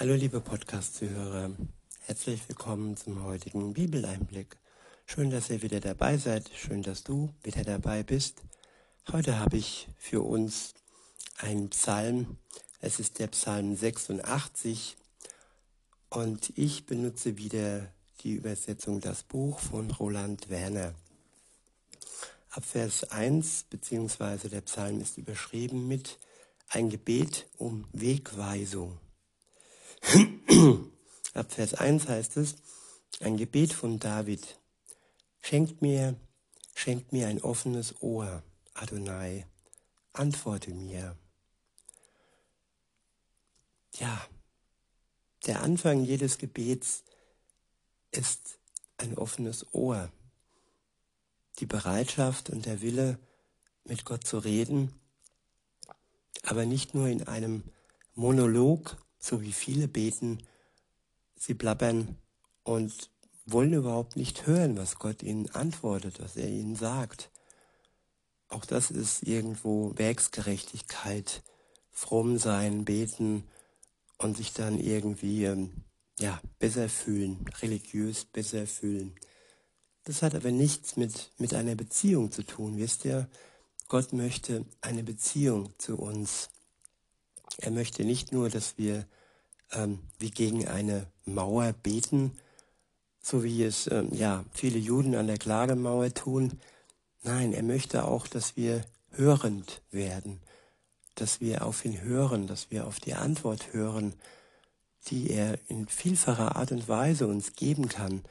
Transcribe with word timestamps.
Hallo 0.00 0.14
liebe 0.14 0.40
Podcast-Zuhörer, 0.40 1.50
herzlich 2.06 2.48
willkommen 2.48 2.96
zum 2.96 3.24
heutigen 3.24 3.74
Bibeleinblick. 3.74 4.56
Schön, 5.06 5.28
dass 5.30 5.50
ihr 5.50 5.60
wieder 5.60 5.80
dabei 5.80 6.18
seid, 6.18 6.48
schön, 6.54 6.84
dass 6.84 7.02
du 7.02 7.34
wieder 7.42 7.64
dabei 7.64 8.04
bist. 8.04 8.44
Heute 9.10 9.40
habe 9.40 9.56
ich 9.56 9.88
für 9.98 10.22
uns 10.22 10.74
einen 11.38 11.70
Psalm, 11.70 12.36
es 12.80 13.00
ist 13.00 13.18
der 13.18 13.26
Psalm 13.26 13.74
86 13.74 14.96
und 16.10 16.56
ich 16.56 16.86
benutze 16.86 17.36
wieder 17.36 17.92
die 18.20 18.34
Übersetzung 18.34 19.00
Das 19.00 19.24
Buch 19.24 19.58
von 19.58 19.90
Roland 19.90 20.48
Werner. 20.48 20.94
Ab 22.50 22.64
Vers 22.64 23.10
1 23.10 23.64
beziehungsweise 23.68 24.48
der 24.48 24.60
Psalm 24.60 25.00
ist 25.00 25.18
überschrieben 25.18 25.88
mit 25.88 26.20
ein 26.68 26.88
Gebet 26.88 27.48
um 27.56 27.84
Wegweisung. 27.92 28.96
Ab 31.34 31.52
Vers 31.52 31.74
1 31.74 32.08
heißt 32.08 32.36
es, 32.36 32.56
ein 33.20 33.36
Gebet 33.36 33.72
von 33.72 33.98
David. 33.98 34.58
Schenkt 35.40 35.82
mir, 35.82 36.16
schenkt 36.74 37.12
mir 37.12 37.28
ein 37.28 37.40
offenes 37.42 38.00
Ohr, 38.02 38.42
Adonai, 38.74 39.46
antworte 40.12 40.72
mir. 40.72 41.16
Ja, 43.94 44.26
der 45.46 45.62
Anfang 45.62 46.04
jedes 46.04 46.38
Gebets 46.38 47.04
ist 48.10 48.58
ein 48.96 49.16
offenes 49.16 49.72
Ohr. 49.72 50.10
Die 51.58 51.66
Bereitschaft 51.66 52.50
und 52.50 52.66
der 52.66 52.80
Wille, 52.80 53.18
mit 53.84 54.04
Gott 54.04 54.26
zu 54.26 54.38
reden, 54.38 54.92
aber 56.42 56.66
nicht 56.66 56.94
nur 56.94 57.08
in 57.08 57.26
einem 57.26 57.64
Monolog, 58.14 58.96
so 59.18 59.42
wie 59.42 59.52
viele 59.52 59.88
beten, 59.88 60.42
sie 61.36 61.54
blabbern 61.54 62.16
und 62.62 63.10
wollen 63.46 63.72
überhaupt 63.72 64.16
nicht 64.16 64.46
hören, 64.46 64.76
was 64.76 64.98
Gott 64.98 65.22
ihnen 65.22 65.50
antwortet, 65.50 66.20
was 66.20 66.36
er 66.36 66.48
ihnen 66.48 66.76
sagt. 66.76 67.30
Auch 68.48 68.64
das 68.64 68.90
ist 68.90 69.22
irgendwo 69.22 69.92
Werksgerechtigkeit, 69.96 71.42
fromm 71.90 72.38
sein, 72.38 72.84
beten 72.84 73.44
und 74.18 74.36
sich 74.36 74.52
dann 74.52 74.78
irgendwie 74.78 75.44
ähm, 75.44 75.84
ja 76.18 76.40
besser 76.58 76.88
fühlen, 76.88 77.44
religiös 77.60 78.24
besser 78.24 78.66
fühlen. 78.66 79.14
Das 80.04 80.22
hat 80.22 80.34
aber 80.34 80.50
nichts 80.50 80.96
mit 80.96 81.30
mit 81.38 81.54
einer 81.54 81.74
Beziehung 81.74 82.30
zu 82.30 82.42
tun, 82.42 82.78
wisst 82.78 83.04
ihr? 83.04 83.28
Gott 83.88 84.12
möchte 84.12 84.66
eine 84.82 85.02
Beziehung 85.02 85.72
zu 85.78 85.96
uns. 85.96 86.50
Er 87.58 87.70
möchte 87.70 88.04
nicht 88.04 88.32
nur, 88.32 88.48
dass 88.48 88.78
wir 88.78 89.06
ähm, 89.72 89.98
wie 90.18 90.30
gegen 90.30 90.66
eine 90.66 91.06
Mauer 91.24 91.72
beten, 91.72 92.32
so 93.20 93.44
wie 93.44 93.62
es 93.62 93.88
ähm, 93.90 94.08
ja 94.12 94.44
viele 94.52 94.78
Juden 94.78 95.14
an 95.14 95.26
der 95.26 95.38
Klagemauer 95.38 96.14
tun. 96.14 96.58
Nein, 97.22 97.52
er 97.52 97.62
möchte 97.64 98.04
auch, 98.04 98.26
dass 98.26 98.56
wir 98.56 98.84
hörend 99.10 99.82
werden, 99.90 100.40
dass 101.16 101.40
wir 101.40 101.66
auf 101.66 101.84
ihn 101.84 102.00
hören, 102.00 102.46
dass 102.46 102.70
wir 102.70 102.86
auf 102.86 103.00
die 103.00 103.14
Antwort 103.14 103.72
hören, 103.72 104.14
die 105.08 105.30
er 105.30 105.58
in 105.68 105.88
vielfacher 105.88 106.56
Art 106.56 106.72
und 106.72 106.88
Weise 106.88 107.26
uns 107.26 107.54
geben 107.54 107.88
kann, 107.88 108.22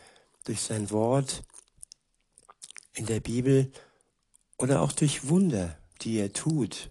durch 0.46 0.62
sein 0.62 0.90
Wort 0.92 1.44
in 2.94 3.06
der 3.06 3.20
Bibel 3.20 3.72
oder 4.58 4.82
auch 4.82 4.94
durch 4.94 5.28
Wunder, 5.28 5.78
die 6.02 6.18
er 6.18 6.32
tut. 6.32 6.90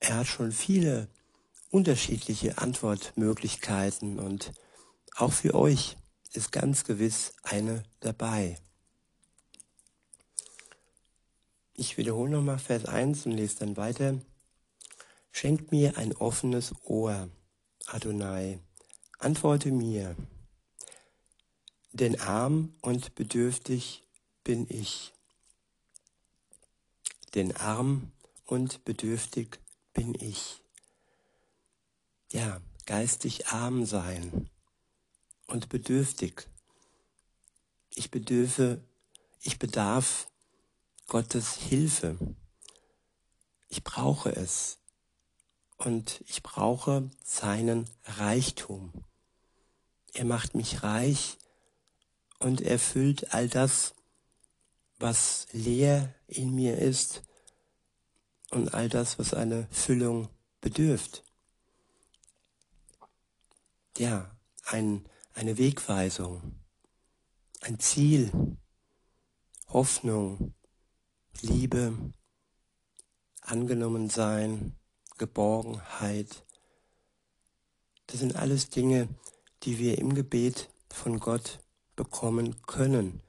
Er 0.00 0.18
hat 0.18 0.26
schon 0.26 0.52
viele 0.52 1.08
unterschiedliche 1.70 2.58
Antwortmöglichkeiten 2.58 4.18
und 4.18 4.52
auch 5.16 5.32
für 5.32 5.54
euch 5.54 5.96
ist 6.32 6.52
ganz 6.52 6.84
gewiss 6.84 7.32
eine 7.42 7.82
dabei. 8.00 8.58
Ich 11.74 11.98
wiederhole 11.98 12.30
nochmal 12.30 12.58
Vers 12.58 12.86
1 12.86 13.26
und 13.26 13.32
lese 13.32 13.58
dann 13.60 13.76
weiter. 13.76 14.20
Schenkt 15.32 15.72
mir 15.72 15.98
ein 15.98 16.14
offenes 16.14 16.74
Ohr, 16.84 17.28
Adonai, 17.86 18.58
antworte 19.18 19.70
mir, 19.70 20.16
denn 21.92 22.18
arm 22.20 22.74
und 22.80 23.14
bedürftig 23.14 24.02
bin 24.44 24.66
ich. 24.68 25.12
Denn 27.34 27.54
arm 27.56 28.12
und 28.46 28.84
bedürftig 28.84 29.58
bin 29.96 30.14
ich 30.20 30.62
ja, 32.30 32.60
geistig 32.84 33.46
arm 33.46 33.86
sein 33.86 34.50
und 35.46 35.70
bedürftig. 35.70 36.48
Ich 37.94 38.10
bedürfe, 38.10 38.84
ich 39.40 39.58
bedarf 39.58 40.30
Gottes 41.06 41.54
Hilfe. 41.54 42.18
Ich 43.68 43.84
brauche 43.84 44.36
es. 44.36 44.78
Und 45.78 46.22
ich 46.26 46.42
brauche 46.42 47.10
seinen 47.24 47.88
Reichtum. 48.04 48.92
Er 50.12 50.26
macht 50.26 50.54
mich 50.54 50.82
reich 50.82 51.38
und 52.38 52.60
erfüllt 52.60 53.32
all 53.32 53.48
das, 53.48 53.94
was 54.98 55.46
leer 55.52 56.14
in 56.26 56.54
mir 56.54 56.76
ist 56.76 57.25
und 58.50 58.74
all 58.74 58.88
das, 58.88 59.18
was 59.18 59.34
eine 59.34 59.66
Füllung 59.70 60.28
bedürft 60.60 61.22
ja, 63.98 64.30
ein, 64.64 65.04
eine 65.34 65.58
Wegweisung, 65.58 66.54
ein 67.60 67.78
Ziel, 67.78 68.30
Hoffnung, 69.68 70.54
Liebe, 71.40 71.96
angenommen 73.40 74.10
sein, 74.10 74.76
Geborgenheit. 75.18 76.44
Das 78.06 78.20
sind 78.20 78.36
alles 78.36 78.70
Dinge, 78.70 79.08
die 79.62 79.78
wir 79.78 79.98
im 79.98 80.14
Gebet 80.14 80.68
von 80.90 81.18
Gott 81.18 81.60
bekommen 81.96 82.62
können, 82.62 83.22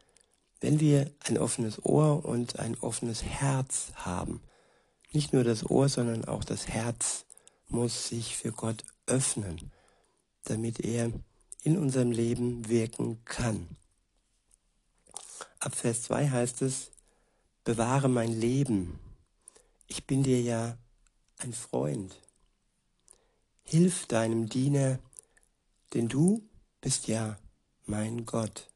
wenn 0.59 0.79
wir 0.79 1.11
ein 1.25 1.37
offenes 1.37 1.83
Ohr 1.85 2.25
und 2.25 2.59
ein 2.59 2.77
offenes 2.79 3.23
Herz 3.23 3.91
haben. 3.95 4.41
Nicht 5.11 5.33
nur 5.33 5.43
das 5.43 5.69
Ohr, 5.69 5.89
sondern 5.89 6.25
auch 6.25 6.43
das 6.43 6.67
Herz 6.67 7.25
muss 7.69 8.09
sich 8.09 8.37
für 8.37 8.51
Gott 8.51 8.83
öffnen 9.05 9.71
damit 10.49 10.79
er 10.79 11.11
in 11.63 11.77
unserem 11.77 12.11
Leben 12.11 12.69
wirken 12.69 13.23
kann. 13.25 13.67
Ab 15.59 15.75
Vers 15.75 16.03
2 16.03 16.29
heißt 16.29 16.61
es, 16.61 16.91
bewahre 17.63 18.07
mein 18.07 18.31
Leben. 18.31 18.99
Ich 19.87 20.05
bin 20.05 20.23
dir 20.23 20.41
ja 20.41 20.77
ein 21.39 21.53
Freund. 21.53 22.15
Hilf 23.63 24.05
deinem 24.05 24.47
Diener, 24.47 24.99
denn 25.93 26.07
du 26.07 26.47
bist 26.79 27.07
ja 27.07 27.37
mein 27.85 28.25
Gott. 28.25 28.69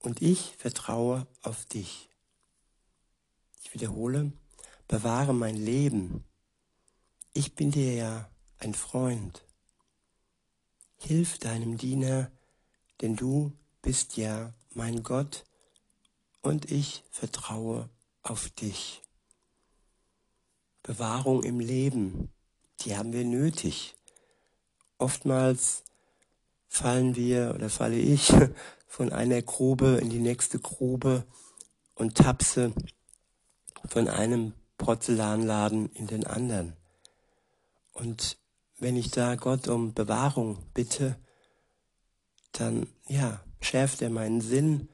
Und 0.00 0.22
ich 0.22 0.54
vertraue 0.56 1.26
auf 1.42 1.64
dich. 1.64 2.08
Ich 3.64 3.74
wiederhole, 3.74 4.32
bewahre 4.88 5.34
mein 5.34 5.56
Leben. 5.56 6.24
Ich 7.32 7.54
bin 7.54 7.70
dir 7.70 7.94
ja 7.94 8.30
ein 8.58 8.74
Freund. 8.74 9.44
Hilf 10.98 11.38
deinem 11.38 11.76
Diener, 11.76 12.30
denn 13.00 13.16
du 13.16 13.52
bist 13.82 14.16
ja 14.16 14.52
mein 14.74 15.02
Gott 15.02 15.44
und 16.42 16.70
ich 16.70 17.04
vertraue 17.10 17.88
auf 18.22 18.48
dich. 18.50 19.02
Bewahrung 20.82 21.42
im 21.42 21.60
Leben, 21.60 22.32
die 22.80 22.96
haben 22.96 23.12
wir 23.12 23.24
nötig. 23.24 23.94
Oftmals 24.98 25.82
fallen 26.68 27.16
wir 27.16 27.52
oder 27.54 27.68
falle 27.68 27.98
ich 27.98 28.32
von 28.86 29.12
einer 29.12 29.42
Grube 29.42 29.98
in 30.00 30.10
die 30.10 30.20
nächste 30.20 30.58
Grube 30.58 31.26
und 31.94 32.16
tapse 32.16 32.72
von 33.88 34.08
einem 34.08 34.54
Porzellanladen 34.78 35.90
in 35.92 36.06
den 36.06 36.26
anderen. 36.26 36.74
Und 37.92 38.36
wenn 38.78 38.96
ich 38.96 39.10
da 39.10 39.36
Gott 39.36 39.68
um 39.68 39.94
Bewahrung 39.94 40.58
bitte, 40.74 41.16
dann 42.52 42.86
ja, 43.08 43.40
schärft 43.60 44.02
er 44.02 44.10
meinen 44.10 44.40
Sinn. 44.40 44.88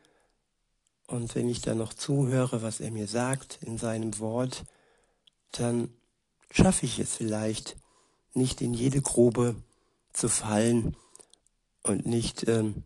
Und 1.07 1.35
wenn 1.35 1.49
ich 1.49 1.61
dann 1.61 1.79
noch 1.79 1.95
zuhöre, 1.95 2.63
was 2.63 2.81
er 2.81 2.91
mir 2.91 3.07
sagt 3.07 3.59
in 3.63 3.77
seinem 3.77 4.19
Wort, 4.19 4.65
dann 5.51 5.91
schaffe 6.51 6.87
ich 6.87 6.99
es 6.99 7.17
vielleicht, 7.17 7.77
nicht 8.35 8.61
in 8.63 8.73
jede 8.73 9.03
Grube 9.03 9.57
zu 10.13 10.29
fallen 10.29 10.97
und 11.83 12.07
nicht 12.07 12.49
ähm, 12.49 12.85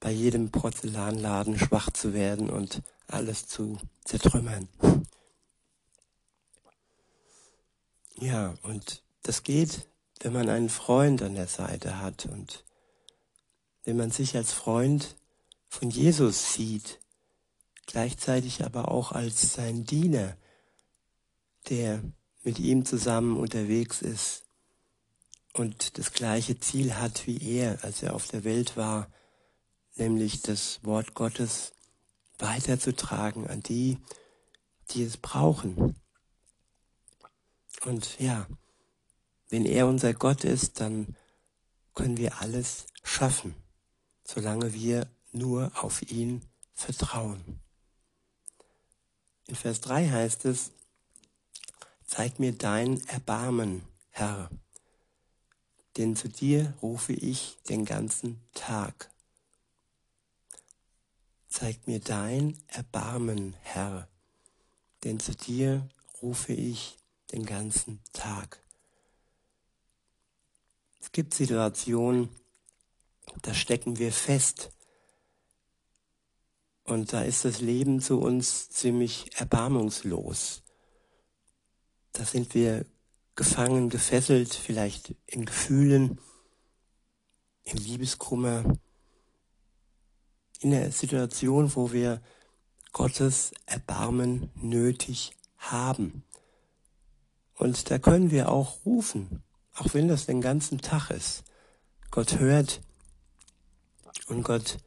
bei 0.00 0.10
jedem 0.10 0.50
Porzellanladen 0.50 1.58
schwach 1.58 1.90
zu 1.90 2.14
werden 2.14 2.48
und 2.48 2.82
alles 3.06 3.46
zu 3.46 3.78
zertrümmern. 4.04 4.68
Ja, 8.16 8.54
und 8.62 9.02
das 9.22 9.42
geht 9.42 9.86
wenn 10.22 10.32
man 10.32 10.48
einen 10.48 10.68
Freund 10.68 11.22
an 11.22 11.34
der 11.34 11.48
Seite 11.48 11.98
hat 11.98 12.26
und 12.26 12.64
wenn 13.84 13.96
man 13.96 14.12
sich 14.12 14.36
als 14.36 14.52
Freund 14.52 15.16
von 15.68 15.90
Jesus 15.90 16.54
sieht, 16.54 17.00
gleichzeitig 17.86 18.64
aber 18.64 18.88
auch 18.88 19.10
als 19.10 19.54
sein 19.54 19.84
Diener, 19.84 20.36
der 21.68 22.02
mit 22.44 22.60
ihm 22.60 22.84
zusammen 22.84 23.36
unterwegs 23.36 24.00
ist 24.00 24.44
und 25.54 25.98
das 25.98 26.12
gleiche 26.12 26.58
Ziel 26.60 26.94
hat 26.94 27.26
wie 27.26 27.42
er, 27.56 27.82
als 27.82 28.02
er 28.02 28.14
auf 28.14 28.28
der 28.28 28.44
Welt 28.44 28.76
war, 28.76 29.08
nämlich 29.96 30.42
das 30.42 30.80
Wort 30.84 31.14
Gottes 31.14 31.72
weiterzutragen 32.38 33.48
an 33.48 33.62
die, 33.62 33.98
die 34.90 35.02
es 35.02 35.16
brauchen. 35.16 35.96
Und 37.84 38.20
ja, 38.20 38.46
wenn 39.48 39.66
er 39.66 39.86
unser 39.86 40.14
Gott 40.14 40.44
ist, 40.44 40.80
dann 40.80 41.16
können 41.94 42.16
wir 42.16 42.40
alles 42.40 42.86
schaffen, 43.02 43.54
solange 44.24 44.72
wir 44.72 45.08
nur 45.32 45.72
auf 45.82 46.02
ihn 46.02 46.42
vertrauen. 46.72 47.60
In 49.46 49.56
Vers 49.56 49.80
3 49.80 50.08
heißt 50.08 50.44
es, 50.44 50.70
Zeig 52.06 52.38
mir 52.38 52.52
dein 52.52 53.02
Erbarmen, 53.08 53.82
Herr, 54.10 54.50
denn 55.96 56.14
zu 56.14 56.28
dir 56.28 56.74
rufe 56.82 57.14
ich 57.14 57.56
den 57.70 57.86
ganzen 57.86 58.38
Tag. 58.52 59.10
Zeig 61.48 61.86
mir 61.86 62.00
dein 62.00 62.58
Erbarmen, 62.66 63.56
Herr, 63.62 64.08
denn 65.04 65.20
zu 65.20 65.34
dir 65.34 65.88
rufe 66.20 66.52
ich 66.52 66.98
den 67.32 67.46
ganzen 67.46 68.00
Tag. 68.12 68.62
Es 71.00 71.12
gibt 71.12 71.34
Situationen, 71.34 72.28
da 73.42 73.54
stecken 73.54 73.98
wir 73.98 74.12
fest. 74.12 74.70
Und 76.84 77.12
da 77.12 77.22
ist 77.22 77.44
das 77.44 77.60
Leben 77.60 78.00
zu 78.00 78.20
uns 78.20 78.68
ziemlich 78.70 79.38
erbarmungslos. 79.38 80.62
Da 82.12 82.24
sind 82.24 82.54
wir 82.54 82.84
gefangen, 83.34 83.88
gefesselt, 83.88 84.52
vielleicht 84.52 85.14
in 85.26 85.44
Gefühlen, 85.44 86.20
in 87.62 87.78
Liebeskummer, 87.78 88.64
in 90.60 90.70
der 90.70 90.92
Situation, 90.92 91.74
wo 91.74 91.92
wir 91.92 92.20
Gottes 92.92 93.52
Erbarmen 93.66 94.50
nötig 94.54 95.32
haben. 95.56 96.24
Und 97.62 97.92
da 97.92 98.00
können 98.00 98.32
wir 98.32 98.50
auch 98.50 98.84
rufen, 98.84 99.44
auch 99.74 99.94
wenn 99.94 100.08
das 100.08 100.26
den 100.26 100.40
ganzen 100.40 100.80
Tag 100.80 101.10
ist. 101.10 101.44
Gott 102.10 102.40
hört 102.40 102.80
und 104.26 104.42
Gott 104.42 104.78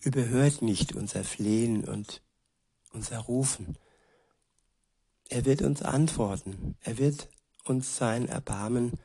überhört 0.00 0.62
nicht 0.62 0.96
unser 0.96 1.22
Flehen 1.22 1.84
und 1.84 2.22
unser 2.94 3.18
Rufen. 3.18 3.76
Er 5.28 5.44
wird 5.44 5.60
uns 5.60 5.82
antworten. 5.82 6.78
Er 6.80 6.96
wird 6.96 7.28
uns 7.66 7.98
sein 7.98 8.26
Erbarmen 8.26 8.98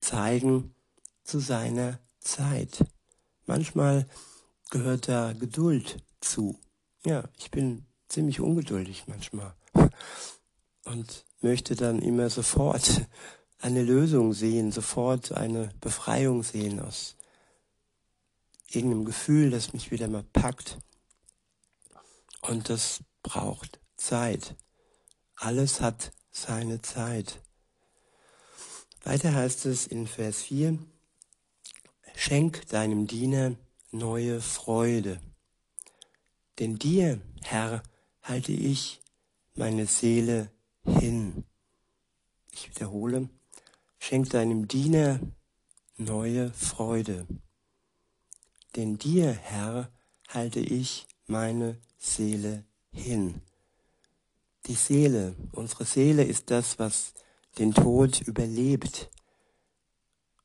zeigen 0.00 0.74
zu 1.24 1.40
seiner 1.40 1.98
Zeit. 2.20 2.86
Manchmal 3.44 4.08
gehört 4.70 5.08
da 5.08 5.34
Geduld 5.34 6.02
zu. 6.20 6.58
Ja, 7.04 7.28
ich 7.36 7.50
bin 7.50 7.84
ziemlich 8.08 8.40
ungeduldig 8.40 9.04
manchmal 9.08 9.54
und 10.86 11.26
möchte 11.46 11.76
dann 11.76 12.02
immer 12.02 12.28
sofort 12.28 13.06
eine 13.60 13.82
Lösung 13.82 14.32
sehen, 14.32 14.72
sofort 14.72 15.30
eine 15.32 15.70
Befreiung 15.80 16.42
sehen 16.42 16.80
aus 16.80 17.16
irgendeinem 18.68 19.04
Gefühl, 19.04 19.50
das 19.50 19.72
mich 19.72 19.92
wieder 19.92 20.08
mal 20.08 20.24
packt. 20.24 20.78
Und 22.42 22.68
das 22.68 23.04
braucht 23.22 23.80
Zeit. 23.96 24.56
Alles 25.36 25.80
hat 25.80 26.12
seine 26.32 26.82
Zeit. 26.82 27.40
Weiter 29.04 29.32
heißt 29.32 29.66
es 29.66 29.86
in 29.86 30.08
Vers 30.08 30.42
4, 30.42 30.78
Schenk 32.16 32.66
deinem 32.68 33.06
Diener 33.06 33.54
neue 33.92 34.40
Freude. 34.40 35.20
Denn 36.58 36.76
dir, 36.76 37.20
Herr, 37.42 37.82
halte 38.22 38.52
ich 38.52 39.00
meine 39.54 39.86
Seele 39.86 40.50
hin. 40.86 41.44
Ich 42.52 42.70
wiederhole, 42.70 43.28
schenk 43.98 44.30
deinem 44.30 44.68
Diener 44.68 45.20
neue 45.96 46.52
Freude. 46.52 47.26
Denn 48.76 48.98
dir, 48.98 49.32
Herr, 49.32 49.90
halte 50.28 50.60
ich 50.60 51.06
meine 51.26 51.78
Seele 51.98 52.64
hin. 52.92 53.42
Die 54.66 54.74
Seele, 54.74 55.36
unsere 55.52 55.84
Seele 55.84 56.24
ist 56.24 56.50
das, 56.50 56.78
was 56.78 57.14
den 57.58 57.72
Tod 57.72 58.20
überlebt. 58.20 59.10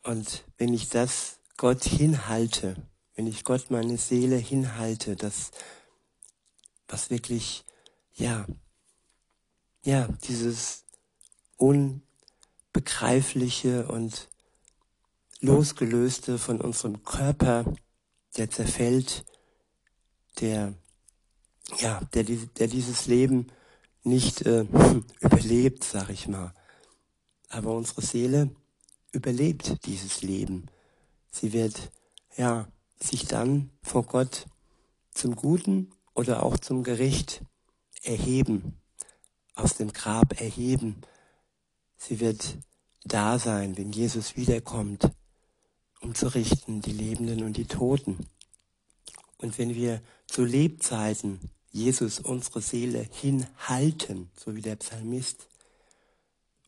Und 0.03 0.45
wenn 0.57 0.73
ich 0.73 0.89
das 0.89 1.39
Gott 1.57 1.83
hinhalte, 1.83 2.75
wenn 3.15 3.27
ich 3.27 3.43
Gott 3.43 3.69
meine 3.69 3.97
Seele 3.97 4.37
hinhalte, 4.37 5.15
das, 5.15 5.51
was 6.87 7.09
wirklich, 7.09 7.65
ja, 8.13 8.45
ja, 9.83 10.07
dieses 10.23 10.85
unbegreifliche 11.57 13.87
und 13.87 14.29
losgelöste 15.39 16.37
von 16.37 16.61
unserem 16.61 17.03
Körper, 17.03 17.65
der 18.37 18.49
zerfällt, 18.49 19.25
der, 20.39 20.73
ja, 21.79 21.99
der, 22.13 22.23
der 22.23 22.67
dieses 22.67 23.07
Leben 23.07 23.51
nicht 24.03 24.43
äh, 24.43 24.61
überlebt, 25.19 25.83
sag 25.83 26.09
ich 26.09 26.27
mal. 26.27 26.53
Aber 27.49 27.75
unsere 27.75 28.01
Seele 28.01 28.51
überlebt 29.11 29.85
dieses 29.85 30.21
Leben. 30.21 30.67
Sie 31.31 31.53
wird, 31.53 31.91
ja, 32.37 32.67
sich 32.99 33.25
dann 33.25 33.71
vor 33.81 34.03
Gott 34.03 34.45
zum 35.11 35.35
Guten 35.35 35.89
oder 36.13 36.43
auch 36.43 36.57
zum 36.57 36.83
Gericht 36.83 37.43
erheben, 38.03 38.80
aus 39.61 39.75
dem 39.75 39.93
Grab 39.93 40.39
erheben. 40.41 41.01
Sie 41.97 42.19
wird 42.19 42.57
da 43.03 43.39
sein, 43.39 43.77
wenn 43.77 43.91
Jesus 43.91 44.35
wiederkommt, 44.35 45.09
um 46.01 46.15
zu 46.15 46.27
richten 46.33 46.81
die 46.81 46.91
Lebenden 46.91 47.43
und 47.43 47.57
die 47.57 47.65
Toten. 47.65 48.27
Und 49.37 49.57
wenn 49.57 49.75
wir 49.75 50.01
zu 50.27 50.43
Lebzeiten 50.43 51.39
Jesus 51.71 52.19
unsere 52.19 52.61
Seele 52.61 53.07
hinhalten, 53.11 54.29
so 54.35 54.55
wie 54.55 54.61
der 54.61 54.75
Psalmist, 54.75 55.47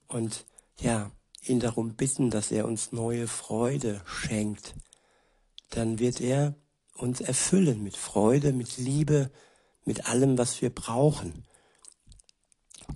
und 0.08 0.46
ja, 0.79 1.12
ihn 1.46 1.60
darum 1.60 1.96
bitten, 1.96 2.29
dass 2.29 2.51
er 2.51 2.65
uns 2.65 2.91
neue 2.91 3.27
Freude 3.27 4.01
schenkt, 4.06 4.75
dann 5.70 6.00
wird 6.00 6.22
er 6.22 6.56
uns 6.96 7.20
erfüllen 7.20 7.84
mit 7.84 7.98
Freude, 7.98 8.53
mit 8.53 8.77
Liebe, 8.77 9.32
mit 9.86 10.08
allem, 10.08 10.38
was 10.38 10.62
wir 10.62 10.70
brauchen. 10.70 11.44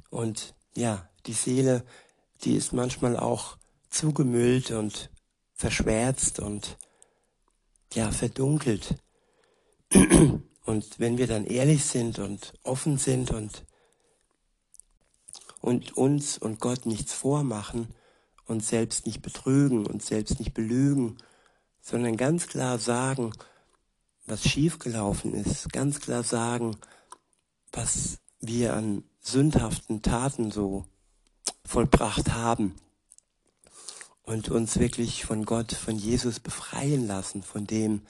Und 0.10 0.56
ja, 0.76 1.10
die 1.26 1.34
Seele, 1.34 1.84
die 2.44 2.56
ist 2.56 2.74
manchmal 2.74 3.18
auch 3.18 3.58
zugemüllt 3.90 4.72
und 4.72 5.10
verschwärzt 5.54 6.40
und 6.40 6.78
ja, 7.94 8.12
verdunkelt. 8.12 8.96
Und 10.66 11.00
wenn 11.00 11.18
wir 11.18 11.28
dann 11.28 11.46
ehrlich 11.46 11.86
sind 11.86 12.20
und 12.20 12.52
offen 12.62 12.98
sind 12.98 13.32
und, 13.32 13.64
und 15.62 15.96
uns 15.96 16.38
und 16.38 16.60
Gott 16.60 16.86
nichts 16.86 17.14
vormachen, 17.14 17.88
uns 18.48 18.68
selbst 18.68 19.06
nicht 19.06 19.22
betrügen, 19.22 19.86
uns 19.86 20.08
selbst 20.08 20.40
nicht 20.40 20.54
belügen, 20.54 21.20
sondern 21.82 22.18
ganz 22.18 22.48
klar 22.48 22.80
sagen, 22.80 23.32
was 24.26 24.44
schiefgelaufen 24.44 25.34
ist, 25.34 25.72
ganz 25.72 26.02
klar 26.02 26.24
sagen, 26.24 26.76
was 27.72 28.20
wir 28.42 28.76
an 28.76 29.06
sündhaften 29.28 30.02
Taten 30.02 30.52
so 30.52 30.86
vollbracht 31.66 32.34
haben 32.34 32.76
und 34.24 34.50
uns 34.50 34.80
wirklich 34.80 35.26
von 35.26 35.46
Gott, 35.46 35.74
von 35.74 35.96
Jesus 35.98 36.40
befreien 36.40 37.06
lassen, 37.08 37.44
von 37.44 37.68
dem, 37.68 38.02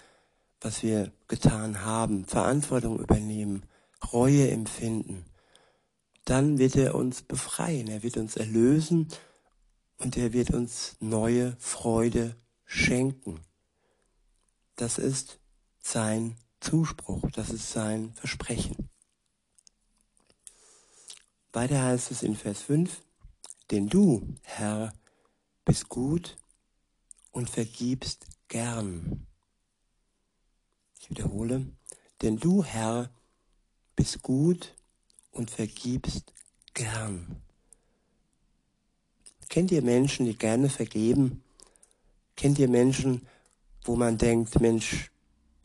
was 0.62 0.84
wir 0.84 1.12
getan 1.28 1.84
haben, 1.84 2.26
Verantwortung 2.26 3.00
übernehmen, 3.00 3.64
Reue 4.14 4.50
empfinden, 4.52 5.26
dann 6.26 6.60
wird 6.60 6.76
er 6.76 6.94
uns 6.94 7.24
befreien, 7.24 7.88
er 7.88 8.04
wird 8.04 8.18
uns 8.18 8.36
erlösen 8.36 9.08
und 9.98 10.18
er 10.18 10.34
wird 10.34 10.52
uns 10.52 10.98
neue 11.00 11.56
Freude 11.58 12.36
schenken. 12.66 13.40
Das 14.76 15.00
ist 15.00 15.40
sein 15.80 16.36
Zuspruch, 16.60 17.32
das 17.32 17.50
ist 17.50 17.72
sein 17.72 18.14
Versprechen. 18.14 18.90
Weiter 21.58 21.82
heißt 21.82 22.12
es 22.12 22.22
in 22.22 22.36
Vers 22.36 22.62
5, 22.62 23.02
denn 23.72 23.90
du, 23.90 24.36
Herr, 24.44 24.94
bist 25.66 25.90
gut 25.90 26.38
und 27.32 27.50
vergibst 27.50 28.28
gern. 28.48 29.26
Ich 31.00 31.10
wiederhole, 31.10 31.66
denn 32.22 32.38
du, 32.38 32.64
Herr, 32.64 33.10
bist 33.96 34.22
gut 34.22 34.76
und 35.32 35.50
vergibst 35.50 36.32
gern. 36.76 37.42
Kennt 39.50 39.72
ihr 39.72 39.82
Menschen, 39.82 40.28
die 40.28 40.38
gerne 40.38 40.70
vergeben? 40.70 41.42
Kennt 42.36 42.60
ihr 42.60 42.70
Menschen, 42.70 43.26
wo 43.84 43.96
man 43.96 44.20
denkt, 44.20 44.62
Mensch, 44.62 45.10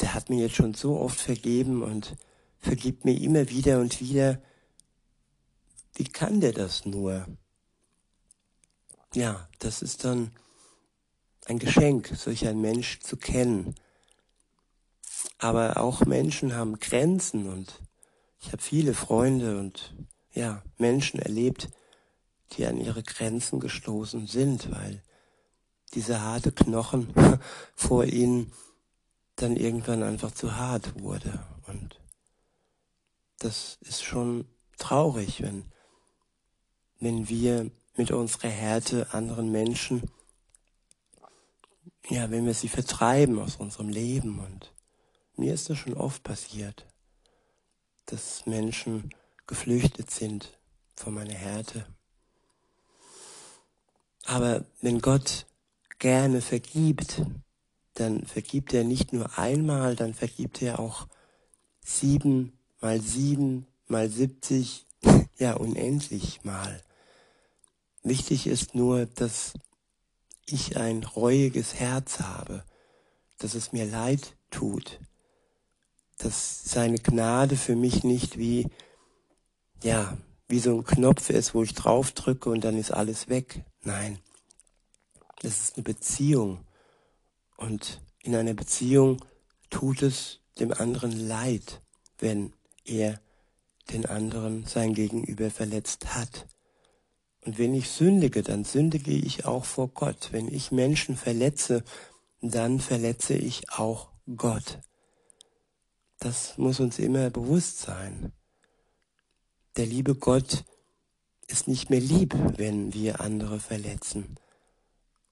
der 0.00 0.14
hat 0.14 0.30
mir 0.30 0.40
jetzt 0.40 0.56
schon 0.56 0.72
so 0.72 0.98
oft 0.98 1.20
vergeben 1.20 1.82
und 1.82 2.16
vergibt 2.60 3.04
mir 3.04 3.20
immer 3.20 3.50
wieder 3.50 3.78
und 3.78 4.00
wieder. 4.00 4.40
Wie 5.94 6.04
kann 6.04 6.40
der 6.40 6.52
das 6.52 6.84
nur? 6.84 7.26
Ja, 9.14 9.48
das 9.58 9.82
ist 9.82 10.04
dann 10.04 10.32
ein 11.46 11.58
Geschenk, 11.58 12.12
solch 12.16 12.46
ein 12.46 12.60
Mensch 12.60 13.00
zu 13.00 13.16
kennen. 13.16 13.74
Aber 15.38 15.76
auch 15.76 16.04
Menschen 16.04 16.54
haben 16.54 16.78
Grenzen 16.78 17.48
und 17.48 17.80
ich 18.40 18.52
habe 18.52 18.62
viele 18.62 18.94
Freunde 18.94 19.58
und 19.58 19.94
ja, 20.32 20.62
Menschen 20.78 21.20
erlebt, 21.20 21.68
die 22.52 22.66
an 22.66 22.78
ihre 22.78 23.02
Grenzen 23.02 23.60
gestoßen 23.60 24.26
sind, 24.26 24.70
weil 24.70 25.02
dieser 25.94 26.22
harte 26.22 26.52
Knochen 26.52 27.12
vor 27.74 28.04
ihnen 28.04 28.52
dann 29.36 29.56
irgendwann 29.56 30.02
einfach 30.02 30.32
zu 30.32 30.56
hart 30.56 31.00
wurde. 31.00 31.44
Und 31.66 32.00
das 33.38 33.78
ist 33.80 34.02
schon 34.02 34.46
traurig, 34.78 35.42
wenn, 35.42 35.64
wenn 37.02 37.28
wir 37.28 37.68
mit 37.96 38.12
unserer 38.12 38.48
Härte 38.48 39.12
anderen 39.12 39.50
Menschen, 39.50 40.08
ja, 42.08 42.30
wenn 42.30 42.46
wir 42.46 42.54
sie 42.54 42.68
vertreiben 42.68 43.40
aus 43.40 43.56
unserem 43.56 43.88
Leben. 43.88 44.38
Und 44.38 44.72
mir 45.36 45.52
ist 45.52 45.68
das 45.68 45.78
schon 45.78 45.94
oft 45.94 46.22
passiert, 46.22 46.86
dass 48.06 48.46
Menschen 48.46 49.10
geflüchtet 49.48 50.10
sind 50.10 50.56
von 50.94 51.14
meiner 51.14 51.34
Härte. 51.34 51.86
Aber 54.24 54.64
wenn 54.80 55.00
Gott 55.00 55.46
gerne 55.98 56.40
vergibt, 56.40 57.22
dann 57.94 58.24
vergibt 58.26 58.72
er 58.72 58.84
nicht 58.84 59.12
nur 59.12 59.36
einmal, 59.38 59.96
dann 59.96 60.14
vergibt 60.14 60.62
er 60.62 60.78
auch 60.78 61.08
sieben 61.84 62.56
mal 62.80 63.00
sieben 63.00 63.66
mal 63.88 64.08
siebzig, 64.08 64.86
ja 65.38 65.54
unendlich 65.54 66.44
mal. 66.44 66.82
Wichtig 68.02 68.46
ist 68.46 68.74
nur, 68.74 69.06
dass 69.06 69.54
ich 70.46 70.76
ein 70.76 71.04
reuiges 71.04 71.74
Herz 71.74 72.20
habe, 72.20 72.64
dass 73.38 73.54
es 73.54 73.72
mir 73.72 73.86
leid 73.86 74.36
tut, 74.50 74.98
dass 76.18 76.64
seine 76.64 76.98
Gnade 76.98 77.56
für 77.56 77.76
mich 77.76 78.04
nicht 78.04 78.38
wie, 78.38 78.68
ja, 79.82 80.16
wie 80.48 80.58
so 80.58 80.76
ein 80.76 80.84
Knopf 80.84 81.30
ist, 81.30 81.54
wo 81.54 81.62
ich 81.62 81.74
drauf 81.74 82.12
drücke 82.12 82.50
und 82.50 82.62
dann 82.62 82.76
ist 82.76 82.90
alles 82.92 83.28
weg. 83.28 83.64
Nein, 83.82 84.18
das 85.40 85.60
ist 85.60 85.76
eine 85.76 85.84
Beziehung. 85.84 86.64
Und 87.56 88.00
in 88.20 88.34
einer 88.34 88.54
Beziehung 88.54 89.24
tut 89.70 90.02
es 90.02 90.40
dem 90.58 90.72
anderen 90.72 91.28
leid, 91.28 91.80
wenn 92.18 92.52
er 92.84 93.20
den 93.90 94.06
anderen 94.06 94.66
sein 94.66 94.94
Gegenüber 94.94 95.50
verletzt 95.50 96.14
hat. 96.14 96.46
Und 97.44 97.58
wenn 97.58 97.74
ich 97.74 97.90
sündige, 97.90 98.42
dann 98.42 98.64
sündige 98.64 99.12
ich 99.12 99.44
auch 99.44 99.64
vor 99.64 99.88
Gott. 99.88 100.28
Wenn 100.32 100.48
ich 100.48 100.70
Menschen 100.70 101.16
verletze, 101.16 101.82
dann 102.40 102.80
verletze 102.80 103.34
ich 103.34 103.70
auch 103.70 104.10
Gott. 104.36 104.78
Das 106.18 106.56
muss 106.56 106.78
uns 106.78 106.98
immer 107.00 107.30
bewusst 107.30 107.80
sein. 107.80 108.32
Der 109.76 109.86
liebe 109.86 110.14
Gott 110.14 110.64
ist 111.48 111.66
nicht 111.66 111.90
mehr 111.90 112.00
lieb, 112.00 112.34
wenn 112.56 112.94
wir 112.94 113.20
andere 113.20 113.58
verletzen. 113.58 114.36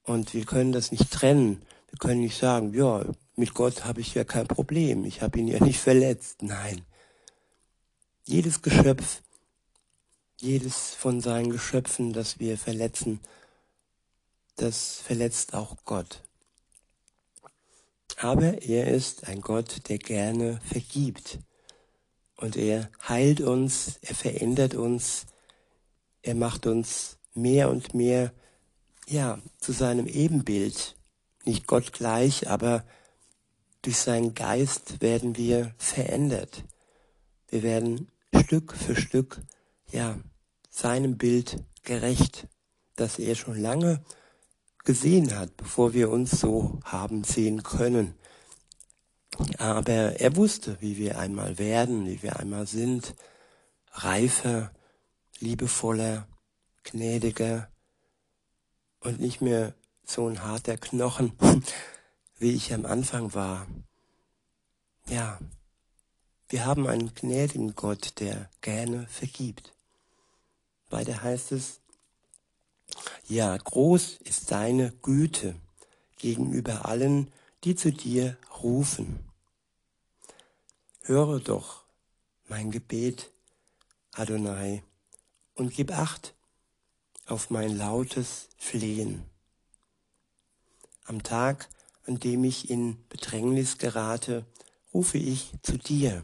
Und 0.02 0.34
wir 0.34 0.44
können 0.44 0.72
das 0.72 0.90
nicht 0.90 1.12
trennen. 1.12 1.62
Wir 1.90 1.98
können 1.98 2.20
nicht 2.20 2.38
sagen, 2.38 2.74
ja, 2.74 3.04
mit 3.36 3.54
Gott 3.54 3.84
habe 3.84 4.00
ich 4.00 4.14
ja 4.14 4.24
kein 4.24 4.46
Problem, 4.46 5.04
ich 5.04 5.22
habe 5.22 5.38
ihn 5.38 5.48
ja 5.48 5.62
nicht 5.62 5.78
verletzt. 5.78 6.42
Nein. 6.42 6.82
Jedes 8.24 8.62
Geschöpf, 8.62 9.22
jedes 10.40 10.94
von 10.94 11.20
seinen 11.20 11.50
Geschöpfen, 11.50 12.12
das 12.12 12.38
wir 12.38 12.58
verletzen, 12.58 13.20
das 14.56 15.00
verletzt 15.00 15.54
auch 15.54 15.76
Gott. 15.84 16.22
Aber 18.16 18.62
er 18.62 18.88
ist 18.88 19.28
ein 19.28 19.40
Gott, 19.40 19.88
der 19.88 19.98
gerne 19.98 20.60
vergibt. 20.64 21.38
Und 22.36 22.56
er 22.56 22.90
heilt 23.08 23.40
uns, 23.40 23.98
er 24.02 24.14
verändert 24.14 24.74
uns, 24.74 25.26
er 26.22 26.34
macht 26.34 26.66
uns 26.66 27.18
mehr 27.34 27.70
und 27.70 27.94
mehr 27.94 28.32
ja, 29.06 29.38
zu 29.58 29.72
seinem 29.72 30.06
Ebenbild, 30.06 30.96
nicht 31.44 31.66
Gott 31.66 31.92
gleich, 31.92 32.48
aber 32.48 32.84
durch 33.82 33.96
seinen 33.96 34.34
Geist 34.34 35.00
werden 35.00 35.36
wir 35.36 35.74
verändert. 35.78 36.64
Wir 37.48 37.62
werden 37.62 38.08
Stück 38.44 38.74
für 38.74 38.94
Stück, 38.94 39.40
ja, 39.90 40.18
seinem 40.70 41.18
Bild 41.18 41.62
gerecht, 41.82 42.48
das 42.96 43.18
er 43.18 43.34
schon 43.34 43.60
lange 43.60 44.02
gesehen 44.84 45.36
hat, 45.36 45.56
bevor 45.56 45.92
wir 45.92 46.10
uns 46.10 46.30
so 46.30 46.80
haben 46.84 47.24
sehen 47.24 47.62
können. 47.62 48.14
Aber 49.58 50.20
er 50.20 50.36
wusste, 50.36 50.76
wie 50.80 50.96
wir 50.96 51.18
einmal 51.18 51.58
werden, 51.58 52.06
wie 52.06 52.22
wir 52.22 52.38
einmal 52.38 52.66
sind, 52.66 53.14
reifer, 53.92 54.72
liebevoller, 55.38 56.26
gnädiger, 56.84 57.68
und 59.00 59.20
nicht 59.20 59.40
mehr 59.40 59.74
so 60.04 60.28
ein 60.28 60.42
harter 60.42 60.76
Knochen, 60.76 61.32
wie 62.38 62.52
ich 62.52 62.72
am 62.72 62.86
Anfang 62.86 63.34
war. 63.34 63.66
Ja, 65.08 65.38
wir 66.48 66.66
haben 66.66 66.86
einen 66.86 67.14
gnädigen 67.14 67.74
Gott, 67.74 68.20
der 68.20 68.50
gerne 68.60 69.06
vergibt. 69.08 69.72
Weiter 70.90 71.22
heißt 71.22 71.52
es, 71.52 71.80
ja, 73.28 73.56
groß 73.56 74.18
ist 74.24 74.50
deine 74.50 74.92
Güte 75.02 75.54
gegenüber 76.18 76.86
allen, 76.86 77.32
die 77.64 77.76
zu 77.76 77.92
dir 77.92 78.36
rufen. 78.62 79.20
Höre 81.02 81.40
doch 81.40 81.84
mein 82.48 82.70
Gebet, 82.70 83.30
Adonai, 84.12 84.82
und 85.54 85.72
gib 85.72 85.96
acht 85.96 86.34
auf 87.26 87.50
mein 87.50 87.76
lautes 87.76 88.48
Flehen. 88.58 89.24
Am 91.04 91.22
Tag, 91.22 91.68
an 92.06 92.18
dem 92.18 92.44
ich 92.44 92.70
in 92.70 92.96
Bedrängnis 93.08 93.78
gerate, 93.78 94.44
rufe 94.92 95.18
ich 95.18 95.52
zu 95.62 95.78
dir, 95.78 96.22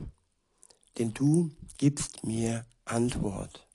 denn 0.99 1.15
du 1.15 1.51
gibst 1.79 2.25
mir 2.25 2.67
Antwort. 2.85 3.66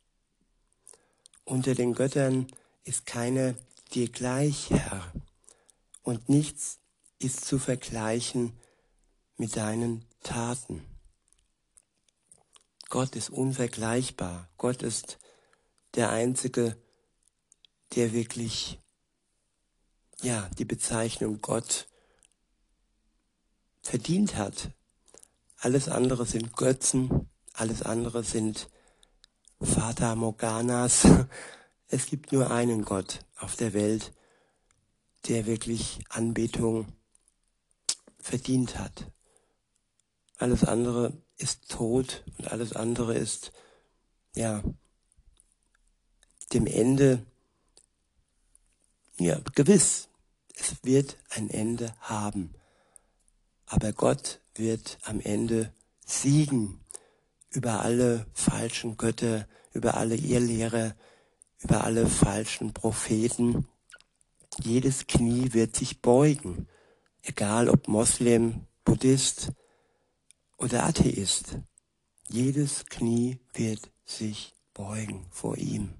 Unter 1.51 1.75
den 1.75 1.93
Göttern 1.93 2.47
ist 2.85 3.05
keiner 3.05 3.55
dir 3.91 4.07
gleich, 4.07 4.69
Herr, 4.69 5.11
und 6.01 6.29
nichts 6.29 6.79
ist 7.19 7.43
zu 7.43 7.59
vergleichen 7.59 8.57
mit 9.35 9.57
deinen 9.57 10.05
Taten. 10.23 10.81
Gott 12.87 13.17
ist 13.17 13.29
unvergleichbar. 13.29 14.47
Gott 14.55 14.81
ist 14.81 15.19
der 15.95 16.11
einzige 16.11 16.77
der 17.95 18.13
wirklich, 18.13 18.79
ja, 20.21 20.49
die 20.57 20.63
Bezeichnung 20.63 21.41
Gott 21.41 21.89
verdient 23.81 24.37
hat. 24.37 24.71
Alles 25.57 25.89
andere 25.89 26.25
sind 26.25 26.55
Götzen, 26.55 27.29
alles 27.51 27.81
andere 27.81 28.23
sind 28.23 28.69
Vater 29.61 30.15
Morganas. 30.15 31.07
Es 31.93 32.05
gibt 32.05 32.31
nur 32.31 32.51
einen 32.51 32.85
Gott 32.85 33.19
auf 33.37 33.57
der 33.57 33.73
Welt, 33.73 34.13
der 35.27 35.45
wirklich 35.45 35.99
Anbetung 36.07 36.87
verdient 38.17 38.79
hat. 38.79 39.11
Alles 40.37 40.63
andere 40.63 41.11
ist 41.35 41.67
tot 41.67 42.23
und 42.37 42.49
alles 42.49 42.71
andere 42.73 43.15
ist, 43.15 43.51
ja, 44.35 44.63
dem 46.53 46.65
Ende 46.65 47.25
ja, 49.19 49.39
gewiss, 49.53 50.07
es 50.55 50.81
wird 50.83 51.17
ein 51.29 51.49
Ende 51.49 51.93
haben. 51.99 52.53
Aber 53.65 53.91
Gott 53.91 54.39
wird 54.55 54.97
am 55.03 55.19
Ende 55.19 55.73
siegen 56.05 56.80
über 57.51 57.81
alle 57.81 58.25
falschen 58.33 58.97
Götter, 58.97 59.47
über 59.73 59.95
alle 59.95 60.15
Irrlehrer, 60.15 60.95
über 61.59 61.83
alle 61.83 62.07
falschen 62.07 62.73
Propheten. 62.73 63.67
jedes 64.63 65.07
Knie 65.07 65.53
wird 65.53 65.75
sich 65.75 66.01
beugen, 66.01 66.67
egal 67.21 67.69
ob 67.69 67.87
Moslem, 67.87 68.67
Buddhist 68.83 69.51
oder 70.57 70.83
Atheist. 70.83 71.59
Jedes 72.27 72.85
Knie 72.85 73.39
wird 73.53 73.91
sich 74.05 74.53
beugen 74.73 75.25
vor 75.29 75.57
ihm. 75.57 75.93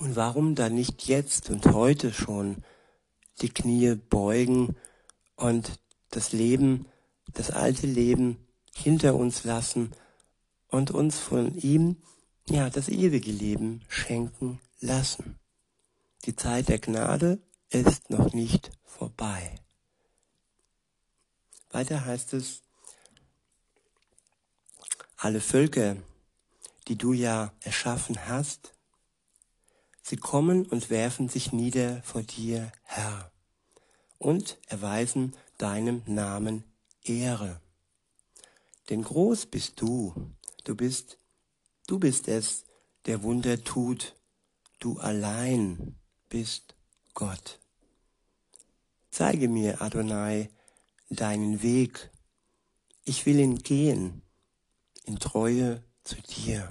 Und 0.00 0.16
warum 0.16 0.54
dann 0.54 0.74
nicht 0.74 1.06
jetzt 1.08 1.50
und 1.50 1.66
heute 1.66 2.12
schon 2.12 2.62
die 3.40 3.48
Knie 3.48 3.94
beugen 3.94 4.76
und 5.36 5.80
das 6.10 6.32
Leben, 6.32 6.86
das 7.32 7.50
alte 7.50 7.86
Leben 7.86 8.47
hinter 8.78 9.14
uns 9.14 9.44
lassen 9.44 9.92
und 10.68 10.90
uns 10.90 11.18
von 11.18 11.56
ihm, 11.56 11.96
ja, 12.48 12.70
das 12.70 12.88
ewige 12.88 13.30
Leben 13.30 13.82
schenken 13.88 14.60
lassen. 14.80 15.38
Die 16.24 16.36
Zeit 16.36 16.68
der 16.68 16.78
Gnade 16.78 17.40
ist 17.70 18.10
noch 18.10 18.32
nicht 18.32 18.70
vorbei. 18.84 19.54
Weiter 21.70 22.04
heißt 22.04 22.32
es, 22.34 22.62
alle 25.16 25.40
Völker, 25.40 25.96
die 26.86 26.96
du 26.96 27.12
ja 27.12 27.52
erschaffen 27.60 28.26
hast, 28.26 28.72
sie 30.00 30.16
kommen 30.16 30.64
und 30.64 30.90
werfen 30.90 31.28
sich 31.28 31.52
nieder 31.52 32.02
vor 32.02 32.22
dir, 32.22 32.72
Herr, 32.84 33.30
und 34.18 34.58
erweisen 34.66 35.34
deinem 35.58 36.02
Namen 36.06 36.64
Ehre. 37.02 37.60
Denn 38.88 39.02
groß 39.02 39.46
bist 39.46 39.80
du, 39.80 40.14
du 40.64 40.74
bist, 40.74 41.18
du 41.86 41.98
bist 41.98 42.28
es, 42.28 42.64
der 43.06 43.22
Wunder 43.22 43.62
tut, 43.62 44.14
du 44.78 44.98
allein 44.98 45.96
bist 46.28 46.74
Gott. 47.14 47.58
Zeige 49.10 49.48
mir, 49.48 49.82
Adonai, 49.82 50.50
deinen 51.10 51.62
Weg. 51.62 52.10
Ich 53.04 53.26
will 53.26 53.38
ihn 53.38 53.58
gehen 53.58 54.22
in 55.04 55.18
Treue 55.18 55.82
zu 56.04 56.16
dir. 56.22 56.70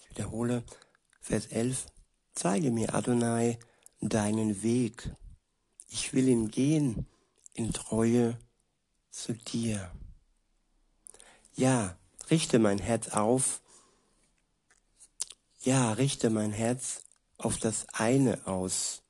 Ich 0.00 0.10
wiederhole 0.10 0.64
Vers 1.20 1.46
11. 1.46 1.86
Zeige 2.34 2.70
mir, 2.70 2.94
Adonai, 2.94 3.58
deinen 4.00 4.62
Weg. 4.62 5.10
Ich 5.88 6.12
will 6.12 6.28
ihn 6.28 6.50
gehen 6.50 7.06
in 7.54 7.72
Treue 7.72 8.38
zu 9.10 9.32
dir. 9.34 9.90
Ja, 11.56 11.96
richte 12.30 12.58
mein 12.58 12.78
Herz 12.78 13.08
auf. 13.08 13.62
Ja, 15.62 15.92
richte 15.92 16.28
mein 16.28 16.52
Herz 16.52 17.00
auf 17.38 17.56
das 17.56 17.86
eine 17.94 18.46
aus, 18.46 19.02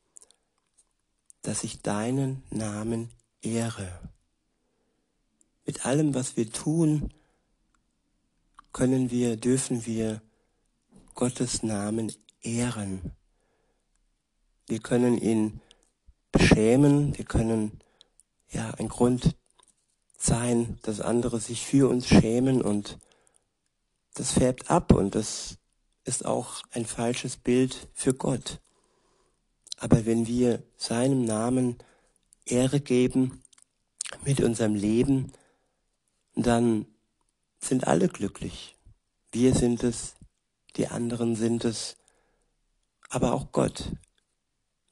dass 1.43 1.65
ich 1.65 1.83
deinen 1.83 2.45
Namen 2.51 3.11
ehre. 3.43 4.01
Mit 5.65 5.85
allem, 5.85 6.15
was 6.15 6.37
wir 6.37 6.51
tun, 6.53 7.13
können 8.73 9.11
wir, 9.11 9.37
dürfen 9.37 9.85
wir 9.85 10.23
Gottes 11.15 11.65
Namen 11.65 12.13
ehren. 12.43 13.13
Wir 14.69 14.79
können 14.79 15.19
ihn 15.19 15.61
beschämen, 16.31 17.19
wir 17.19 17.25
können 17.25 17.81
ja 18.51 18.71
ein 18.73 18.89
Grund 18.89 19.35
sein, 20.17 20.79
dass 20.83 21.01
andere 21.01 21.41
sich 21.41 21.67
für 21.67 21.89
uns 21.89 22.07
schämen 22.09 22.63
und 22.63 22.99
das 24.15 24.33
färbt 24.33 24.71
ab 24.71 24.93
und 24.93 25.15
das 25.15 25.59
ist 26.05 26.25
auch 26.25 26.63
ein 26.71 26.87
falsches 26.87 27.37
Bild 27.37 27.89
für 27.93 28.15
Gott. 28.15 28.61
Aber 29.79 30.07
wenn 30.07 30.27
wir 30.27 30.63
seinem 30.77 31.25
Namen 31.25 31.77
Ehre 32.47 32.81
geben 32.81 33.43
mit 34.25 34.41
unserem 34.41 34.75
Leben, 34.75 35.33
dann 36.35 36.87
sind 37.59 37.87
alle 37.87 38.09
glücklich. 38.09 38.77
Wir 39.33 39.55
sind 39.55 39.83
es, 39.83 40.15
die 40.77 40.89
anderen 40.89 41.37
sind 41.37 41.65
es, 41.65 41.97
aber 43.11 43.33
auch 43.33 43.53
Gott 43.53 43.93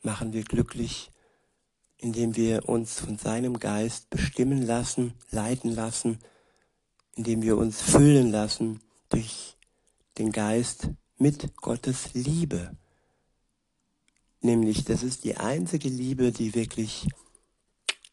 machen 0.02 0.32
wir 0.32 0.44
glücklich, 0.44 1.10
indem 2.04 2.36
wir 2.36 2.68
uns 2.68 3.00
von 3.00 3.16
seinem 3.16 3.58
Geist 3.58 4.10
bestimmen 4.10 4.60
lassen, 4.60 5.14
leiten 5.30 5.74
lassen, 5.74 6.18
indem 7.16 7.40
wir 7.40 7.56
uns 7.56 7.80
füllen 7.80 8.30
lassen 8.30 8.82
durch 9.08 9.56
den 10.18 10.30
Geist 10.30 10.90
mit 11.16 11.56
Gottes 11.56 12.12
Liebe. 12.12 12.76
Nämlich, 14.42 14.84
das 14.84 15.02
ist 15.02 15.24
die 15.24 15.38
einzige 15.38 15.88
Liebe, 15.88 16.30
die 16.30 16.54
wirklich 16.54 17.08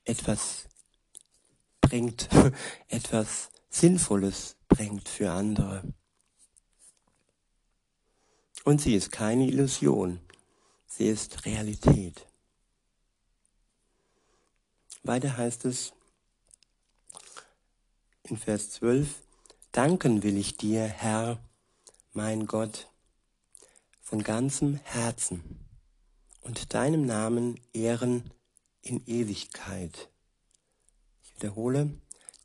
etwas 0.06 0.69
bringt, 1.82 2.30
etwas 2.88 3.49
Sinnvolles 3.69 4.56
bringt 4.69 5.10
für 5.10 5.32
andere. 5.32 5.84
Und 8.63 8.80
sie 8.80 8.95
ist 8.95 9.12
keine 9.12 9.47
Illusion, 9.47 10.21
sie 10.88 11.08
ist 11.08 11.45
Realität. 11.45 12.31
Weiter 15.03 15.35
heißt 15.35 15.65
es 15.65 15.93
in 18.23 18.37
Vers 18.37 18.69
12, 18.71 19.15
Danken 19.71 20.21
will 20.21 20.37
ich 20.37 20.57
dir, 20.57 20.83
Herr, 20.83 21.39
mein 22.13 22.45
Gott, 22.45 22.87
von 23.99 24.21
ganzem 24.21 24.75
Herzen 24.83 25.65
und 26.41 26.75
deinem 26.75 27.05
Namen 27.05 27.59
ehren 27.73 28.31
in 28.83 29.03
Ewigkeit. 29.07 30.09
Ich 31.23 31.35
wiederhole, 31.35 31.89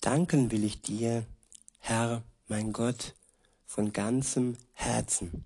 Danken 0.01 0.51
will 0.51 0.65
ich 0.65 0.81
dir, 0.81 1.27
Herr, 1.79 2.23
mein 2.49 2.73
Gott, 2.73 3.15
von 3.67 3.93
ganzem 3.93 4.57
Herzen 4.73 5.45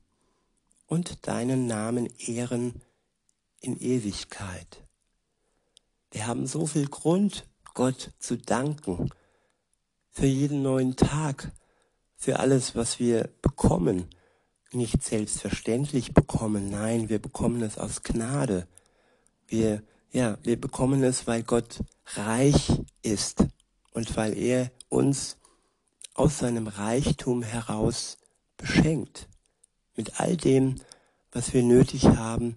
und 0.86 1.26
deinen 1.26 1.66
Namen 1.66 2.08
ehren 2.20 2.80
in 3.60 3.80
Ewigkeit. 3.80 4.84
Wir 6.12 6.26
haben 6.26 6.46
so 6.46 6.66
viel 6.66 6.88
Grund, 6.88 7.46
Gott 7.74 8.10
zu 8.18 8.36
danken 8.36 9.10
für 10.10 10.26
jeden 10.26 10.62
neuen 10.62 10.96
Tag, 10.96 11.52
für 12.16 12.40
alles, 12.40 12.74
was 12.74 12.98
wir 12.98 13.30
bekommen. 13.42 14.08
Nicht 14.72 15.04
selbstverständlich 15.04 16.12
bekommen, 16.12 16.68
nein, 16.68 17.08
wir 17.08 17.20
bekommen 17.20 17.62
es 17.62 17.78
aus 17.78 18.02
Gnade. 18.02 18.66
Wir, 19.46 19.82
ja, 20.12 20.36
wir 20.42 20.60
bekommen 20.60 21.02
es, 21.04 21.26
weil 21.26 21.44
Gott 21.44 21.80
reich 22.14 22.80
ist 23.02 23.46
und 23.92 24.16
weil 24.16 24.36
er 24.36 24.70
uns 24.88 25.36
aus 26.14 26.38
seinem 26.38 26.66
Reichtum 26.66 27.42
heraus 27.42 28.18
beschenkt 28.56 29.28
mit 29.96 30.20
all 30.20 30.36
dem, 30.36 30.74
was 31.32 31.54
wir 31.54 31.62
nötig 31.62 32.04
haben, 32.06 32.56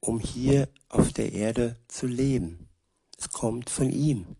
um 0.00 0.20
hier 0.20 0.68
auf 0.88 1.12
der 1.12 1.32
Erde 1.32 1.76
zu 1.88 2.06
leben. 2.06 2.65
Es 3.16 3.30
kommt 3.30 3.70
von 3.70 3.90
ihm. 3.90 4.36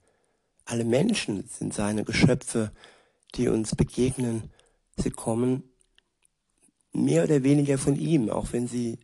Alle 0.65 0.85
Menschen 0.85 1.49
sind 1.49 1.75
seine 1.75 2.05
Geschöpfe, 2.05 2.73
die 3.35 3.49
uns 3.49 3.75
begegnen. 3.75 4.51
Sie 4.97 5.11
kommen 5.11 5.63
mehr 6.93 7.25
oder 7.25 7.43
weniger 7.43 7.79
von 7.79 7.97
ihm, 7.97 8.31
auch 8.31 8.53
wenn 8.53 8.67
sie 8.69 8.99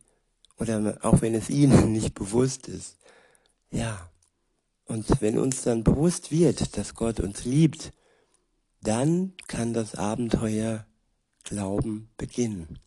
oder 0.58 0.98
auch 1.02 1.20
wenn 1.22 1.35
es 1.35 1.50
ihnen 1.50 1.92
nicht 1.92 2.14
bewusst 2.14 2.68
ist. 2.68 2.96
Ja, 3.70 4.11
und 4.85 5.20
wenn 5.20 5.38
uns 5.38 5.62
dann 5.62 5.85
bewusst 5.85 6.30
wird, 6.30 6.76
dass 6.76 6.94
Gott 6.94 7.20
uns 7.20 7.44
liebt, 7.44 7.92
dann 8.82 9.35
kann 9.46 9.72
das 9.72 9.94
Abenteuer 9.94 10.87
Glauben 11.44 12.11
beginnen. 12.16 12.78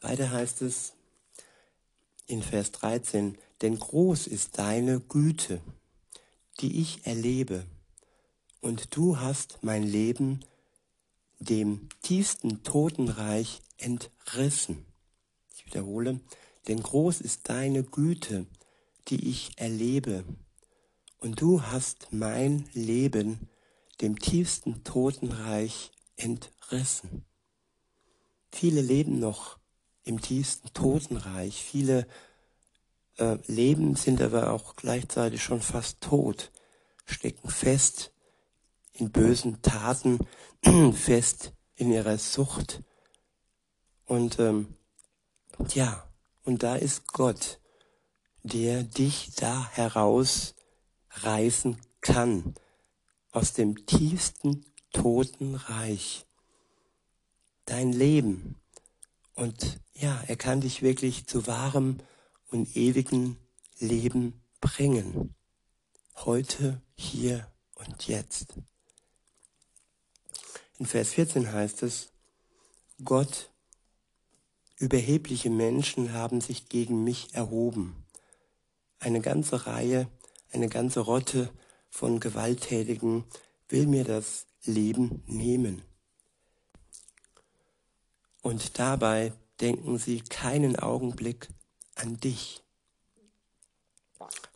Weiter 0.00 0.30
heißt 0.30 0.62
es 0.62 0.92
in 2.26 2.42
Vers 2.42 2.72
13, 2.72 3.38
denn 3.62 3.78
groß 3.78 4.26
ist 4.26 4.58
deine 4.58 5.00
Güte, 5.00 5.60
die 6.60 6.80
ich 6.80 7.06
erlebe, 7.06 7.64
und 8.60 8.96
du 8.96 9.18
hast 9.20 9.58
mein 9.62 9.84
Leben 9.84 10.40
dem 11.38 11.88
tiefsten 12.02 12.62
Totenreich 12.64 13.62
entrissen. 13.76 14.84
Ich 15.54 15.64
wiederhole, 15.66 16.20
denn 16.66 16.82
groß 16.82 17.20
ist 17.20 17.48
deine 17.48 17.84
Güte, 17.84 18.46
die 19.08 19.28
ich 19.28 19.52
erlebe. 19.56 20.24
Und 21.20 21.40
du 21.40 21.62
hast 21.62 22.08
mein 22.12 22.68
Leben 22.74 23.48
dem 24.00 24.18
tiefsten 24.18 24.84
Totenreich 24.84 25.90
entrissen. 26.16 27.24
Viele 28.50 28.80
leben 28.80 29.18
noch 29.18 29.58
im 30.04 30.20
tiefsten 30.20 30.72
Totenreich. 30.72 31.62
Viele 31.62 32.06
äh, 33.18 33.38
leben, 33.46 33.96
sind 33.96 34.22
aber 34.22 34.52
auch 34.52 34.76
gleichzeitig 34.76 35.42
schon 35.42 35.60
fast 35.60 36.00
tot, 36.00 36.52
stecken 37.04 37.50
fest 37.50 38.12
in 38.92 39.10
bösen 39.10 39.60
Taten, 39.62 40.20
fest 40.92 41.52
in 41.74 41.90
ihrer 41.92 42.18
Sucht. 42.18 42.84
Und 44.06 44.38
ähm, 44.38 44.76
ja, 45.74 46.08
Und 46.44 46.62
da 46.62 46.76
ist 46.76 47.08
Gott, 47.08 47.58
der 48.42 48.82
dich 48.82 49.34
da 49.34 49.70
herausreißen 49.72 51.76
kann 52.00 52.54
aus 53.32 53.52
dem 53.52 53.84
tiefsten 53.86 54.64
Totenreich. 54.92 56.24
Dein 57.66 57.92
Leben. 57.92 58.58
Und 59.34 59.78
ja, 59.92 60.22
er 60.26 60.36
kann 60.36 60.62
dich 60.62 60.80
wirklich 60.80 61.26
zu 61.26 61.46
wahrem 61.46 61.98
und 62.48 62.76
ewigen 62.76 63.36
Leben 63.78 64.42
bringen. 64.60 65.34
Heute, 66.16 66.82
hier 66.96 67.50
und 67.74 68.08
jetzt. 68.08 68.54
In 70.78 70.86
Vers 70.86 71.10
14 71.10 71.52
heißt 71.52 71.82
es, 71.82 72.10
Gott, 73.04 73.50
überhebliche 74.76 75.50
Menschen 75.50 76.12
haben 76.12 76.40
sich 76.40 76.68
gegen 76.68 77.04
mich 77.04 77.34
erhoben. 77.34 77.94
Eine 78.98 79.20
ganze 79.20 79.66
Reihe, 79.66 80.08
eine 80.52 80.68
ganze 80.68 81.00
Rotte 81.00 81.50
von 81.90 82.20
Gewalttätigen 82.20 83.24
will 83.68 83.86
mir 83.86 84.04
das 84.04 84.46
Leben 84.64 85.22
nehmen. 85.26 85.82
Und 88.42 88.78
dabei 88.78 89.32
denken 89.60 89.98
sie 89.98 90.20
keinen 90.20 90.76
Augenblick 90.76 91.48
an 91.98 92.18
dich. 92.18 92.62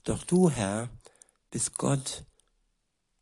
Doch 0.04 0.24
du, 0.24 0.50
Herr, 0.50 0.88
bist 1.50 1.76
Gott 1.78 2.24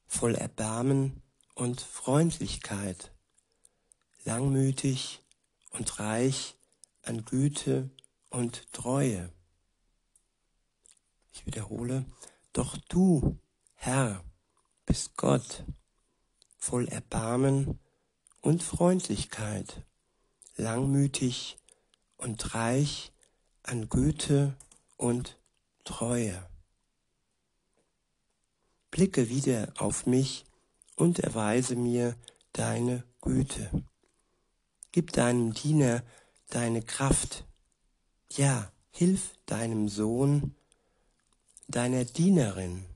voll 0.07 0.35
Erbarmen 0.35 1.23
und 1.55 1.81
Freundlichkeit, 1.81 3.13
langmütig 4.25 5.23
und 5.71 5.99
reich 5.99 6.57
an 7.03 7.25
Güte 7.25 7.91
und 8.29 8.73
Treue. 8.73 9.33
Ich 11.33 11.47
wiederhole, 11.47 12.05
doch 12.53 12.77
du, 12.89 13.39
Herr, 13.75 14.25
bist 14.85 15.17
Gott, 15.17 15.65
voll 16.59 16.89
Erbarmen 16.89 17.79
und 18.41 18.63
Freundlichkeit, 18.63 19.85
langmütig 20.57 21.59
und 22.17 22.55
reich 22.55 23.10
an 23.71 23.89
Güte 23.89 24.57
und 24.97 25.39
Treue. 25.85 26.45
Blicke 28.91 29.29
wieder 29.29 29.73
auf 29.79 30.07
mich 30.07 30.45
und 30.97 31.21
erweise 31.21 31.77
mir 31.77 32.17
deine 32.53 33.05
Güte. 33.21 33.71
Gib 34.91 35.13
deinem 35.13 35.55
Diener 35.55 36.03
deine 36.49 36.83
Kraft. 36.83 37.47
Ja, 38.33 38.73
hilf 38.91 39.37
deinem 39.47 39.89
Sohn, 39.89 40.57
deiner 41.69 42.05
Dienerin. 42.05 42.87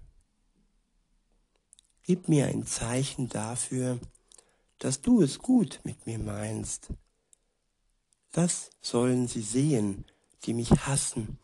Gib 2.03 2.29
mir 2.29 2.49
ein 2.49 2.67
Zeichen 2.67 3.29
dafür, 3.29 4.01
dass 4.81 5.01
du 5.01 5.23
es 5.23 5.39
gut 5.39 5.79
mit 5.85 6.05
mir 6.05 6.19
meinst. 6.19 6.89
Was 8.33 8.71
sollen 8.81 9.29
sie 9.29 9.43
sehen, 9.43 10.05
die 10.45 10.55
mich 10.55 10.71
hassen 10.71 11.39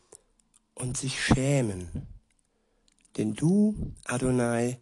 und 0.75 0.97
sich 0.97 1.23
schämen? 1.23 2.07
Denn 3.17 3.35
du, 3.35 3.95
Adonai, 4.05 4.79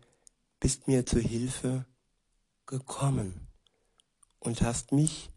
bist 0.61 0.89
mir 0.89 1.07
zu 1.07 1.19
Hilfe 1.19 1.87
gekommen 2.67 3.49
und 4.41 4.63
hast 4.63 4.93
mich 4.93 5.31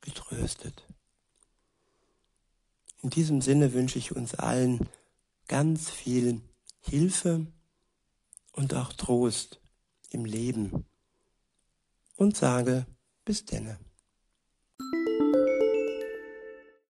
getröstet. 0.00 0.86
In 3.02 3.10
diesem 3.10 3.40
Sinne 3.40 3.72
wünsche 3.74 3.98
ich 3.98 4.16
uns 4.16 4.34
allen 4.34 4.88
ganz 5.46 5.90
viel 5.90 6.40
Hilfe 6.80 7.46
und 8.52 8.74
auch 8.74 8.92
Trost 8.92 9.60
im 10.10 10.24
Leben 10.24 10.86
und 12.16 12.36
sage 12.36 12.86
bis 13.24 13.44
denne. 13.44 13.78